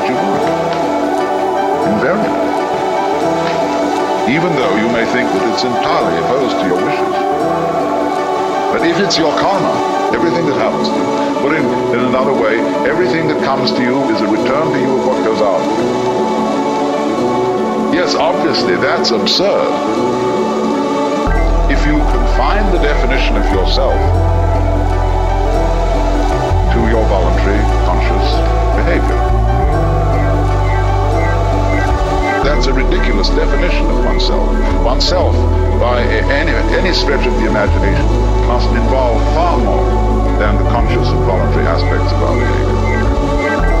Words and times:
what 0.00 0.08
you 0.08 0.16
want. 0.16 0.40
Invariably. 1.92 2.40
Even 4.32 4.50
though 4.56 4.76
you 4.80 4.88
may 4.88 5.04
think 5.12 5.28
that 5.28 5.44
it's 5.52 5.64
entirely 5.64 6.16
opposed 6.24 6.56
to 6.56 6.64
your 6.64 6.80
wishes. 6.80 7.16
But 8.72 8.86
if 8.86 8.96
it's 9.00 9.18
your 9.18 9.36
karma, 9.38 10.12
everything 10.14 10.46
that 10.46 10.56
happens 10.56 10.88
to 10.88 10.94
you, 10.96 11.04
put 11.42 11.52
in, 11.52 11.66
in 11.92 12.00
another 12.06 12.32
way, 12.32 12.60
everything 12.88 13.28
that 13.28 13.44
comes 13.44 13.72
to 13.72 13.82
you 13.82 13.98
is 14.14 14.20
a 14.22 14.26
return 14.26 14.72
to 14.72 14.78
you 14.80 14.96
of 14.96 15.06
what 15.06 15.24
goes 15.24 15.42
out. 15.42 15.60
Yes, 17.92 18.14
obviously, 18.14 18.76
that's 18.76 19.10
absurd. 19.10 19.68
If 21.70 21.84
you 21.84 21.98
confine 21.98 22.72
the 22.72 22.78
definition 22.78 23.36
of 23.36 23.44
yourself 23.52 23.98
that's 32.60 32.76
a 32.76 32.76
ridiculous 32.76 33.30
definition 33.30 33.88
of 33.88 34.04
oneself. 34.04 34.44
Oneself, 34.84 35.32
by 35.80 36.04
any, 36.28 36.52
any 36.76 36.92
stretch 36.92 37.26
of 37.26 37.32
the 37.40 37.48
imagination, 37.48 38.04
must 38.44 38.68
involve 38.76 39.16
far 39.32 39.56
more 39.56 39.88
than 40.36 40.60
the 40.60 40.68
conscious 40.68 41.08
and 41.08 41.24
voluntary 41.24 41.64
aspects 41.64 42.12
of 42.12 42.20
our 42.20 42.36
behavior. 42.36 42.76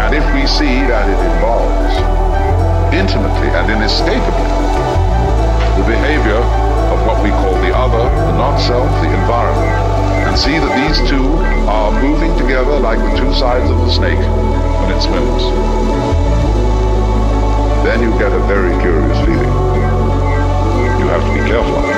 And 0.00 0.16
if 0.16 0.24
we 0.32 0.48
see 0.48 0.80
that 0.88 1.04
it 1.04 1.20
involves 1.20 2.00
intimately 2.96 3.52
and 3.52 3.68
inescapably 3.76 4.48
the 5.76 5.84
behavior 5.84 6.40
of 6.88 6.98
what 7.04 7.20
we 7.20 7.28
call 7.28 7.52
the 7.60 7.76
other, 7.76 8.08
the 8.08 8.36
not-self, 8.40 8.88
the 9.04 9.12
environment, 9.12 9.68
and 10.24 10.38
see 10.38 10.56
that 10.56 10.72
these 10.80 10.96
two 11.10 11.28
are 11.68 11.92
moving 12.00 12.32
together 12.40 12.80
like 12.80 13.00
the 13.04 13.20
two 13.20 13.34
sides 13.36 13.68
of 13.68 13.76
the 13.84 13.92
snake 13.92 14.24
when 14.80 14.96
it 14.96 15.00
swims, 15.04 16.01
then 17.92 18.10
you 18.10 18.18
get 18.18 18.32
a 18.32 18.40
very 18.46 18.70
curious 18.80 19.18
feeling. 19.18 19.52
You 20.98 21.08
have 21.08 21.22
to 21.26 21.32
be 21.34 21.46
careful 21.46 21.91